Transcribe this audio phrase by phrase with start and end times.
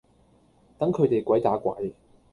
[0.79, 1.93] 等佢地鬼打鬼